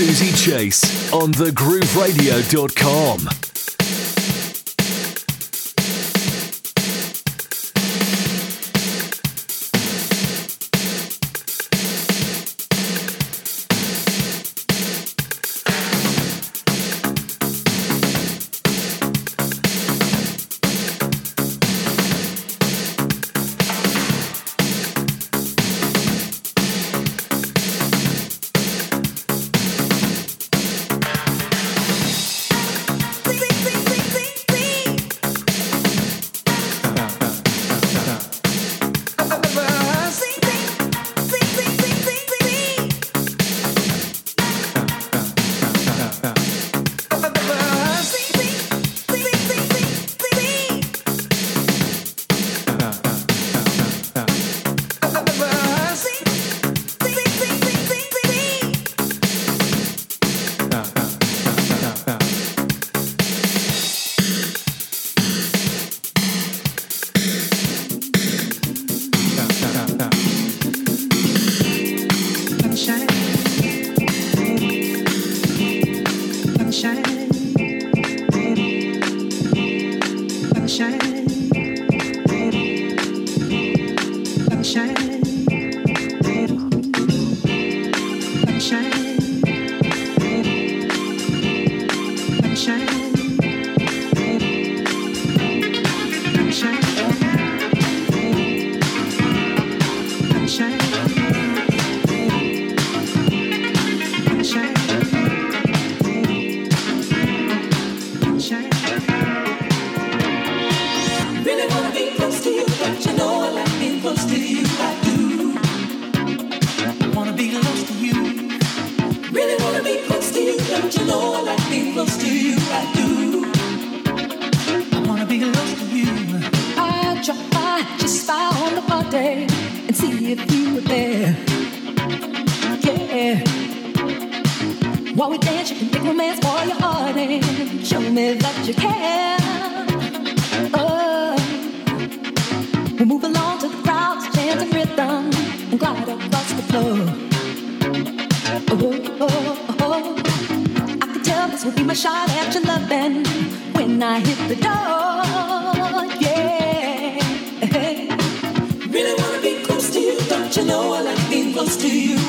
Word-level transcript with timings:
Susie 0.00 0.32
Chase 0.32 1.12
on 1.12 1.30
thegrooveradio.com. 1.30 3.49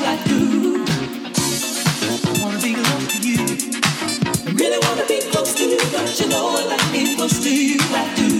I 0.04 0.24
do. 0.26 0.84
I 0.84 2.42
wanna 2.42 2.58
be 2.60 2.74
close 2.74 3.08
to 3.12 3.28
you. 3.28 3.72
I 4.46 4.52
really 4.52 4.78
wanna 4.86 5.06
be 5.08 5.20
close 5.30 5.54
to 5.54 5.64
you, 5.64 5.78
don't 5.92 6.20
you 6.20 6.28
know 6.28 6.56
I 6.58 6.64
like 6.66 6.92
being 6.92 7.16
close 7.16 7.42
to 7.42 7.50
you, 7.50 7.78
I 7.80 8.14
do. 8.16 8.31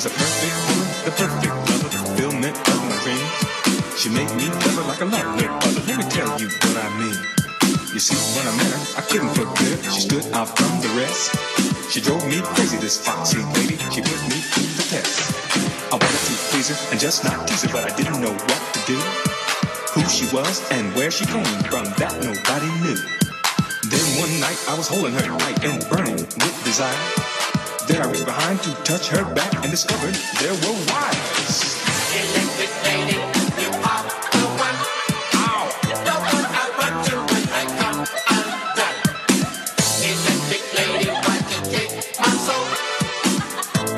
was 0.00 0.06
a 0.06 0.16
perfect 0.16 0.56
woman, 0.64 0.88
the 1.04 1.12
perfect 1.12 1.52
lover, 1.68 1.90
fulfillment 1.92 2.56
of 2.56 2.80
my 2.88 2.96
dreams. 3.04 4.00
She 4.00 4.08
made 4.08 4.32
me 4.32 4.48
clever 4.48 4.80
like 4.88 5.00
a 5.02 5.04
lover. 5.04 5.36
let 5.84 5.98
me 6.00 6.04
tell 6.08 6.40
you 6.40 6.48
what 6.48 6.76
I 6.80 6.88
mean. 6.96 7.20
You 7.92 8.00
see, 8.00 8.16
when 8.32 8.48
I 8.48 8.52
met 8.56 8.72
her, 8.72 8.80
I 8.96 9.02
couldn't 9.04 9.34
forget 9.36 9.76
her. 9.76 9.90
She 9.92 10.00
stood 10.08 10.24
out 10.32 10.56
from 10.56 10.72
the 10.80 10.88
rest. 10.96 11.36
She 11.92 12.00
drove 12.00 12.24
me 12.24 12.40
crazy, 12.56 12.78
this 12.78 12.96
foxy 12.96 13.44
lady. 13.60 13.76
She 13.92 14.00
put 14.00 14.16
me 14.24 14.40
to 14.40 14.60
the 14.80 14.84
test. 14.88 15.20
I 15.92 16.00
wanted 16.00 16.22
to 16.24 16.34
please 16.48 16.72
her 16.72 16.78
and 16.92 16.98
just 16.98 17.22
not 17.22 17.46
tease 17.46 17.60
her, 17.64 17.68
but 17.68 17.84
I 17.84 17.94
didn't 17.94 18.22
know 18.24 18.32
what 18.32 18.62
to 18.72 18.80
do. 18.88 18.96
Who 19.92 20.00
she 20.08 20.24
was 20.32 20.64
and 20.72 20.96
where 20.96 21.10
she 21.10 21.26
came 21.26 21.44
from, 21.68 21.84
that 22.00 22.16
nobody 22.24 22.72
knew. 22.80 22.96
Then 23.92 24.06
one 24.16 24.32
night 24.40 24.56
I 24.64 24.72
was 24.80 24.88
holding 24.88 25.12
her 25.12 25.28
tight 25.44 25.60
and 25.60 25.76
burning 25.90 26.24
with 26.24 26.56
desire. 26.64 27.29
Then 27.90 28.02
I 28.02 28.06
reached 28.06 28.24
behind 28.24 28.62
to 28.62 28.70
touch 28.84 29.08
her 29.08 29.24
back 29.34 29.52
and 29.64 29.68
discovered 29.68 30.14
there 30.38 30.54
were 30.62 30.78
wires. 30.86 31.74
Electric 32.14 32.70
lady, 32.86 33.18
you 33.18 33.70
are 33.82 34.06
the 34.30 34.46
one. 34.62 34.78
I 37.50 37.66
run. 38.70 38.94
Electric 40.06 40.64
lady, 40.78 41.10
why 41.10 41.34
you 41.50 41.58
take 41.66 41.90
my 42.20 42.30
soul? 42.46 42.66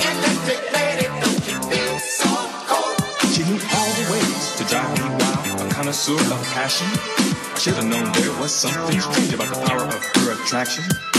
Electric 0.01 0.63
lady, 0.73 1.07
don't 1.21 1.45
you 1.45 1.59
feel 1.69 1.97
so 2.01 2.33
cold? 2.65 2.97
She 3.29 3.45
knew 3.45 3.61
all 3.77 3.93
the 3.93 4.05
ways 4.11 4.57
to 4.57 4.65
drive 4.73 4.89
me 4.97 5.05
wild, 5.21 5.61
a 5.61 5.75
connoisseur 5.75 6.17
of 6.17 6.41
passion. 6.55 6.89
I 6.89 7.59
should 7.59 7.75
have 7.75 7.85
known 7.85 8.11
there 8.13 8.33
was 8.41 8.55
something 8.55 8.99
strange 8.99 9.35
about 9.35 9.55
the 9.55 9.61
power 9.67 9.85
of 9.85 10.03
her 10.17 10.33
attraction. 10.33 11.12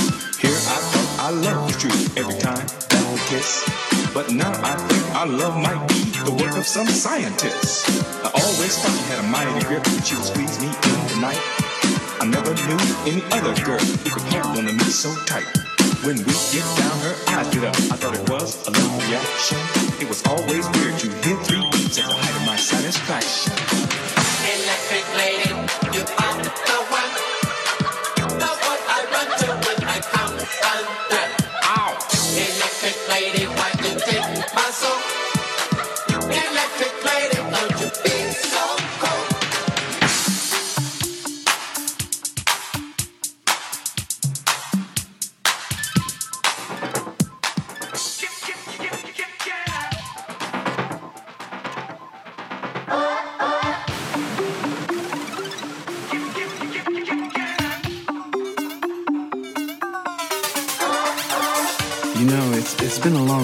I 1.24 1.30
loved 1.30 1.82
you 1.82 1.90
every 2.20 2.36
time 2.36 2.68
that 2.68 3.04
we 3.08 3.16
kiss. 3.32 3.64
But 4.14 4.36
now 4.36 4.52
I 4.60 4.76
think 4.76 5.16
our 5.16 5.26
love 5.26 5.56
might 5.56 5.80
be 5.88 6.12
the 6.20 6.36
work 6.36 6.52
of 6.60 6.68
some 6.68 6.86
scientist. 6.86 7.88
I 8.28 8.30
always 8.44 8.76
thought 8.76 8.92
you 8.92 9.08
had 9.08 9.24
a 9.24 9.28
mighty 9.32 9.64
grip 9.64 9.88
that 9.88 10.04
you 10.12 10.20
would 10.20 10.28
squeeze 10.28 10.60
me 10.60 10.68
in 10.68 11.00
tonight. 11.16 11.40
I 12.20 12.28
never 12.28 12.52
knew 12.68 12.76
any 13.08 13.24
other 13.40 13.56
girl 13.64 13.80
who 13.80 13.96
could 14.04 14.28
hold 14.36 14.60
on 14.60 14.68
to 14.68 14.74
me 14.76 14.84
so 14.92 15.16
tight. 15.24 15.48
When 16.04 16.20
we 16.20 16.36
get 16.52 16.68
down, 16.76 17.00
her 17.08 17.16
eyes 17.40 17.48
get 17.56 17.64
up. 17.72 17.76
I 17.88 17.96
thought 18.04 18.20
it 18.20 18.28
was 18.28 18.60
a 18.68 18.72
love 18.76 18.92
reaction. 19.08 19.64
It 20.04 20.12
was 20.12 20.28
always 20.28 20.68
weird 20.76 21.00
to 21.00 21.08
hear 21.24 21.40
three 21.48 21.64
beats 21.72 22.04
at 22.04 22.04
the 22.04 22.20
height 22.20 22.36
of 22.36 22.44
my 22.44 22.60
satisfaction. 22.60 23.56
Electric 24.44 25.08
lady, 25.16 25.56
you 25.96 26.04
are 26.04 26.36
the 26.44 26.63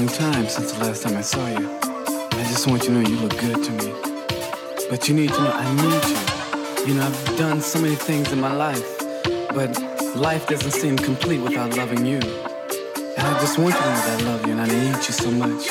time 0.09 0.47
since 0.49 0.71
the 0.71 0.79
last 0.83 1.03
time 1.03 1.15
I 1.15 1.21
saw 1.21 1.47
you. 1.47 1.69
I 1.81 2.43
just 2.47 2.67
want 2.67 2.83
you 2.83 2.89
to 2.89 2.93
know 2.95 3.09
you 3.09 3.17
look 3.17 3.37
good 3.37 3.63
to 3.63 3.71
me. 3.71 3.93
But 4.89 5.07
you 5.07 5.13
need 5.13 5.29
to 5.29 5.41
know 5.41 5.51
I 5.51 5.67
need 5.75 6.03
you. 6.09 6.87
You 6.87 6.93
know, 6.95 7.05
I've 7.05 7.37
done 7.37 7.61
so 7.61 7.79
many 7.79 7.95
things 7.95 8.31
in 8.31 8.39
my 8.39 8.51
life, 8.51 8.97
but 9.53 9.79
life 10.15 10.47
doesn't 10.47 10.71
seem 10.71 10.97
complete 10.97 11.39
without 11.39 11.77
loving 11.77 12.05
you. 12.05 12.19
And 12.19 13.27
I 13.27 13.39
just 13.39 13.57
want 13.59 13.75
you 13.75 13.81
to 13.81 13.89
know 13.89 14.01
that 14.07 14.21
I 14.21 14.23
love 14.25 14.45
you 14.47 14.53
and 14.53 14.61
I 14.61 14.67
need 14.67 14.95
you 14.95 15.13
so 15.13 15.31
much. 15.31 15.61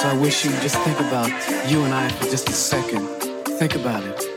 So 0.00 0.08
I 0.08 0.16
wish 0.20 0.44
you 0.44 0.50
just 0.60 0.78
think 0.78 1.00
about 1.00 1.30
you 1.70 1.84
and 1.84 1.92
I 1.92 2.08
for 2.08 2.24
just 2.26 2.48
a 2.48 2.52
second. 2.52 3.06
Think 3.58 3.74
about 3.74 4.04
it. 4.04 4.35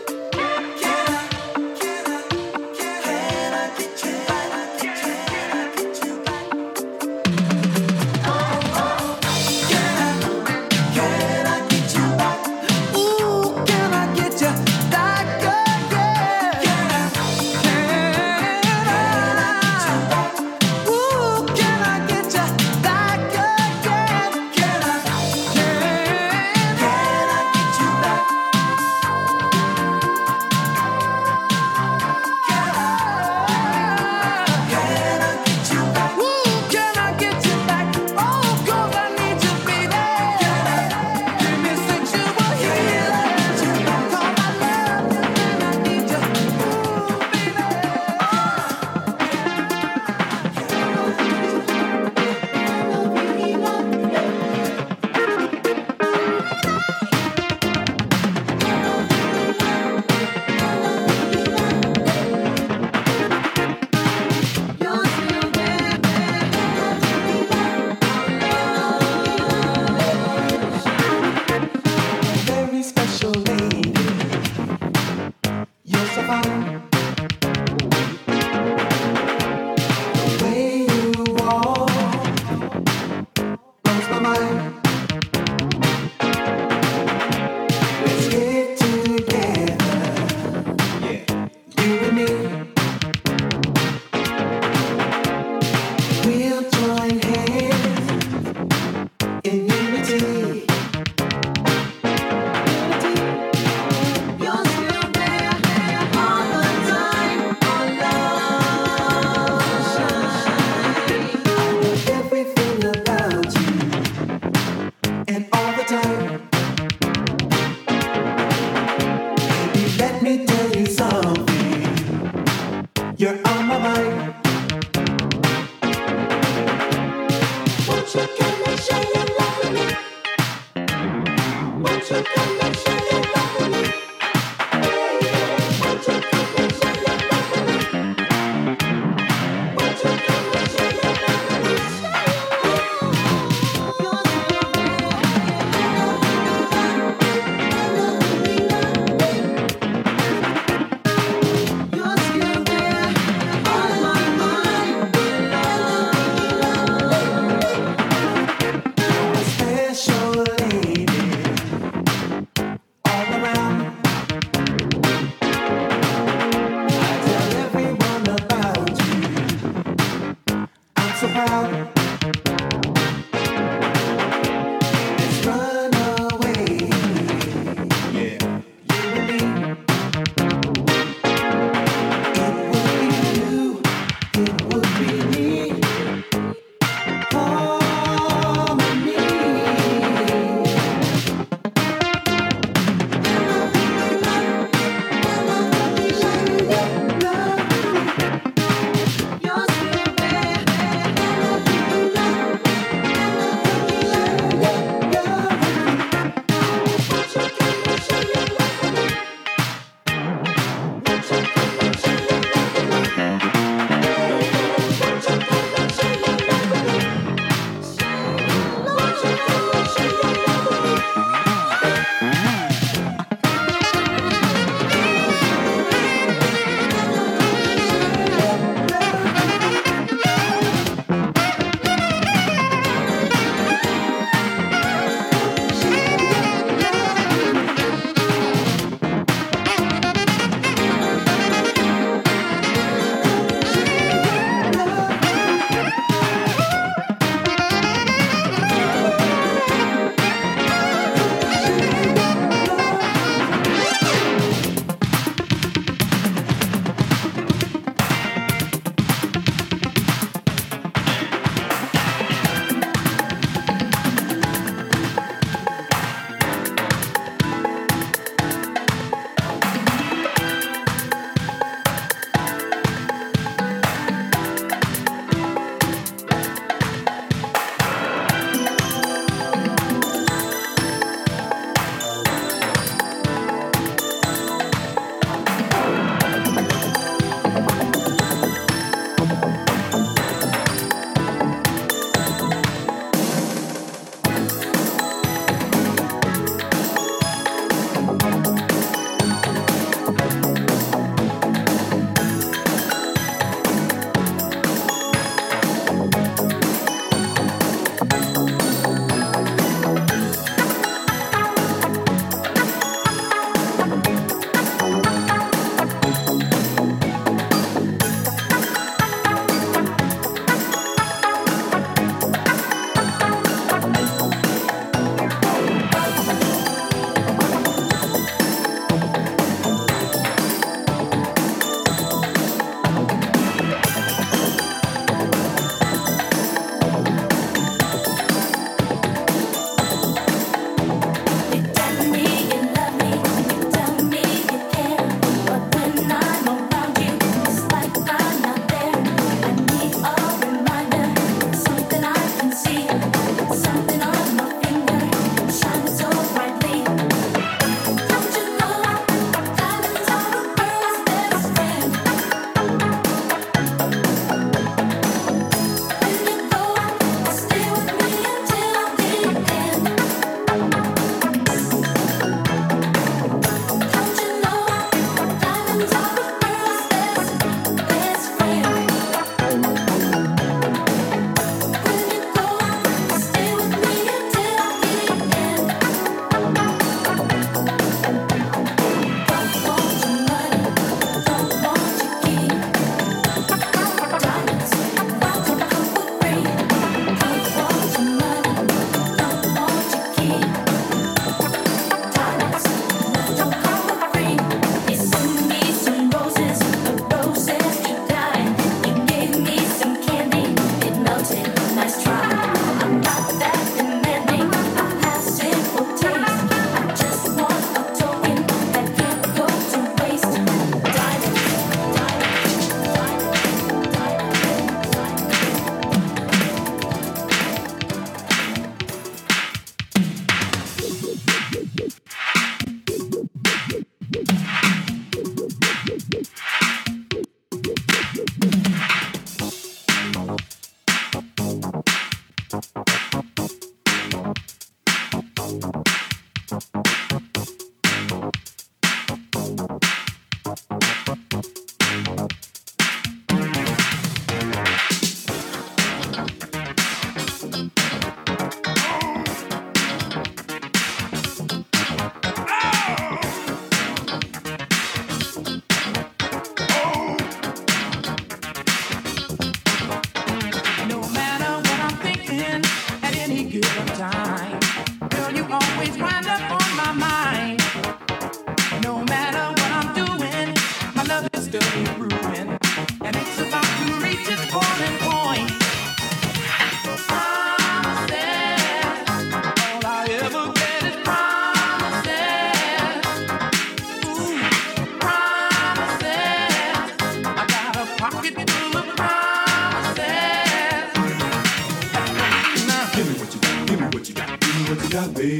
got, 504.90 505.14
baby. 505.14 505.40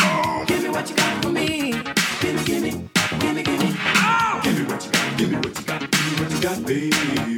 Oh. 0.00 0.44
Give 0.46 0.62
me 0.62 0.68
what 0.70 0.88
you 0.88 0.96
got 0.96 1.22
for 1.22 1.30
me. 1.30 1.72
Give 2.20 2.34
me, 2.34 2.44
give 2.44 2.62
me, 2.62 2.88
give 3.18 3.34
me, 3.34 3.42
give 3.42 3.60
me. 3.60 3.76
Oh. 3.76 4.40
Give 4.42 4.58
me 4.58 4.64
what 4.64 4.84
you 4.84 4.90
got, 4.90 5.18
give 5.18 5.30
me 5.30 5.36
what 5.36 5.58
you 5.58 5.64
got, 5.66 5.80
give 5.80 6.06
me 6.06 6.22
what 6.22 6.30
you 6.32 6.40
got, 6.40 6.66
baby. 6.66 7.37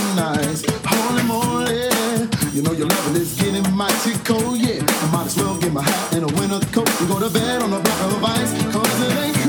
Holy 0.00 1.22
moly, 1.24 1.90
you 2.52 2.62
know 2.62 2.72
your 2.72 2.86
level 2.86 3.16
is 3.16 3.34
getting 3.40 3.68
mighty 3.74 4.12
cold, 4.24 4.56
yeah. 4.58 4.80
I 4.80 5.10
might 5.12 5.26
as 5.26 5.36
well 5.36 5.56
get 5.58 5.72
my 5.72 5.82
hat 5.82 6.14
and 6.14 6.24
a 6.24 6.34
winter 6.40 6.60
coat. 6.72 6.88
And 7.00 7.08
go 7.08 7.18
to 7.18 7.30
bed 7.30 7.62
on 7.62 7.70
the 7.70 7.80
block 7.80 8.00
of 8.12 8.24
ice, 8.24 8.52
cause 8.72 9.00
it 9.02 9.18
ain't 9.18 9.39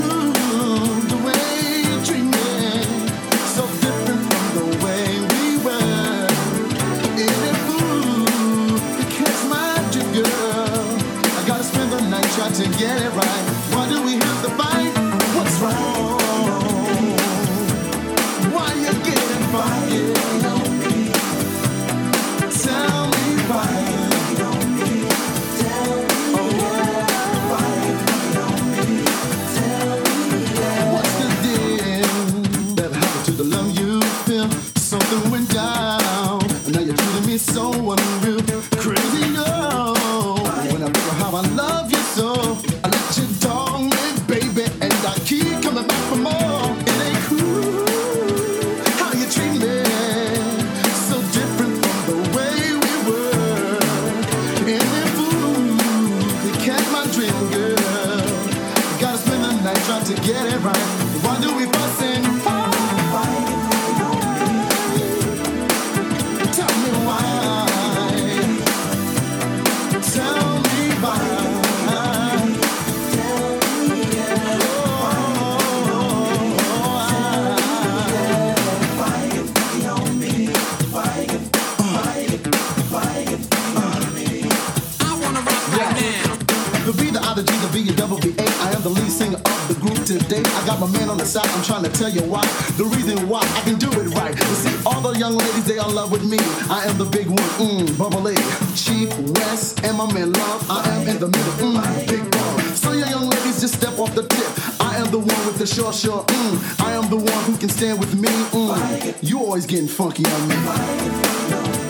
I 90.40 90.66
got 90.66 90.80
my 90.80 90.86
man 90.86 91.08
on 91.10 91.18
the 91.18 91.26
side. 91.26 91.46
I'm 91.48 91.62
trying 91.62 91.84
to 91.84 91.90
tell 91.90 92.08
you 92.08 92.22
why. 92.22 92.42
The 92.76 92.84
reason 92.84 93.28
why 93.28 93.40
I 93.40 93.60
can 93.62 93.78
do 93.78 93.90
it 93.92 94.08
right. 94.14 94.34
You 94.34 94.54
see, 94.56 94.74
all 94.86 95.00
the 95.00 95.18
young 95.18 95.36
ladies 95.36 95.64
they 95.66 95.78
all 95.78 95.90
love 95.90 96.10
with 96.10 96.24
me. 96.24 96.38
I 96.70 96.84
am 96.86 96.96
the 96.96 97.04
big 97.04 97.28
one. 97.28 97.50
Mmm, 97.60 97.98
bubble 97.98 98.26
A. 98.28 98.34
Chief 98.74 99.10
West, 99.36 99.84
and 99.84 99.96
my 99.98 100.10
man 100.12 100.32
Love. 100.32 100.70
I 100.70 100.88
am 100.88 101.08
in 101.08 101.18
the 101.18 101.28
middle. 101.28 101.52
Mmm, 101.60 102.08
big 102.08 102.30
ball. 102.30 102.58
So 102.74 102.92
your 102.92 103.08
young 103.08 103.28
ladies 103.28 103.60
just 103.60 103.74
step 103.74 103.98
off 103.98 104.14
the 104.14 104.26
tip. 104.26 104.80
I 104.80 104.96
am 104.96 105.10
the 105.10 105.18
one 105.18 105.46
with 105.46 105.58
the 105.58 105.66
sure 105.66 105.92
sure. 105.92 106.24
Mmm, 106.24 106.80
I 106.86 106.92
am 106.92 107.10
the 107.10 107.16
one 107.16 107.44
who 107.44 107.56
can 107.58 107.68
stand 107.68 108.00
with 108.00 108.14
me. 108.14 108.28
Mmm, 108.28 109.22
you 109.22 109.38
always 109.38 109.66
getting 109.66 109.88
funky 109.88 110.24
on 110.24 110.48
me. 110.48 111.81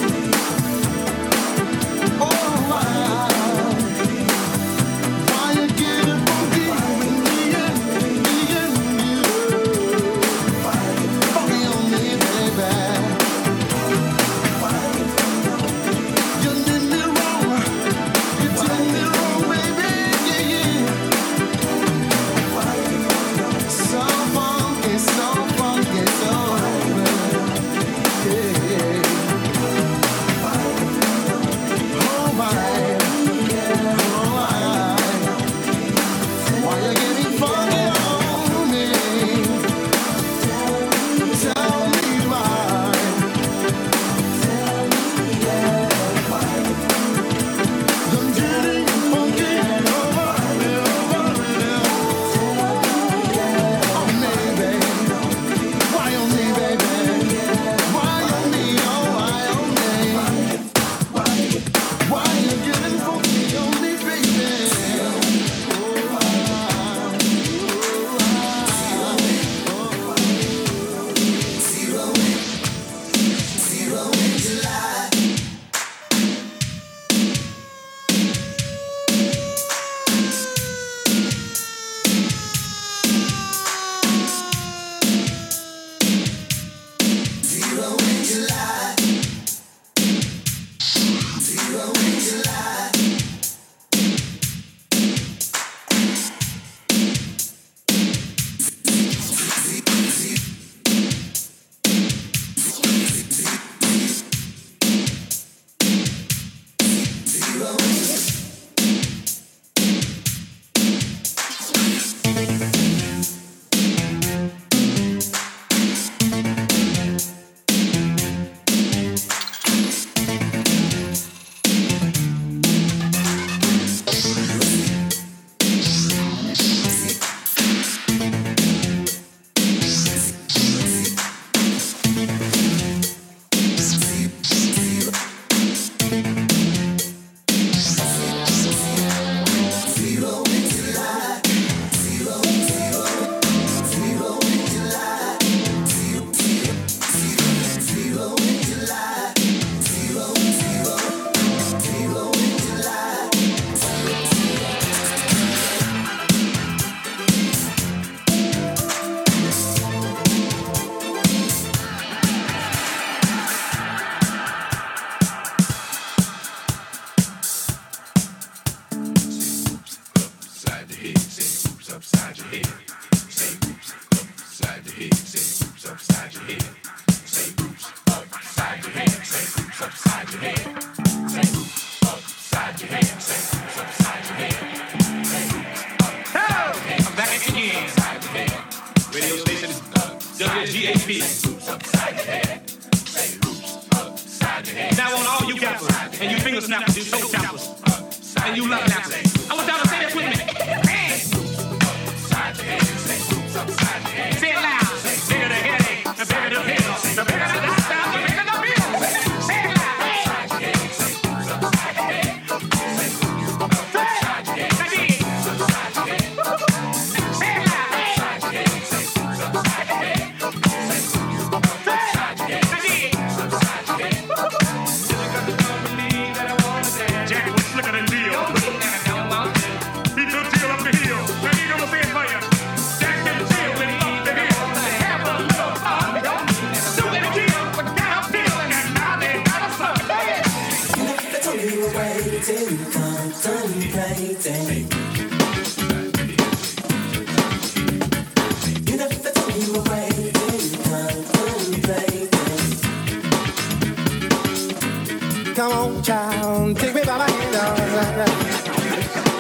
Come 255.55 255.73
on, 255.73 256.03
child, 256.03 256.79
take 256.79 256.95
me 256.95 257.03
by 257.05 257.19
my 257.19 257.31
hand. 257.31 259.32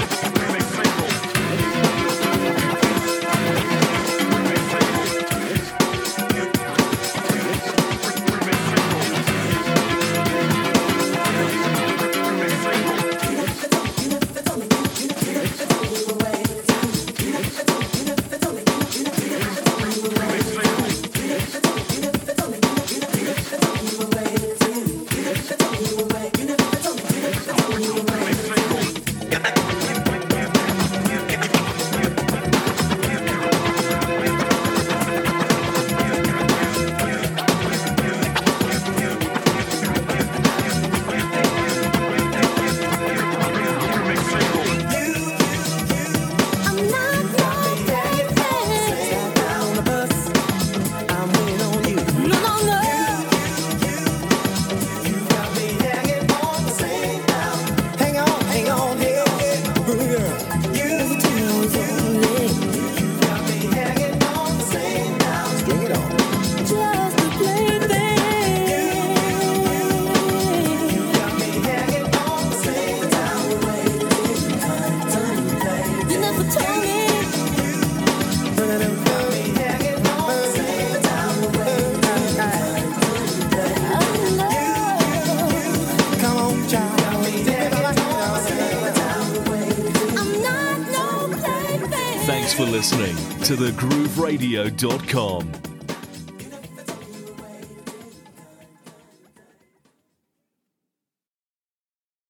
to 93.56 93.58
thegrooveradio.com. 93.58 95.71